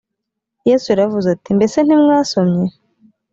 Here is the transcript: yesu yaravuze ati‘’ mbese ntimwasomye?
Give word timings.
yesu 0.69 0.85
yaravuze 0.91 1.27
ati‘’ 1.31 1.49
mbese 1.57 1.77
ntimwasomye? 1.81 2.65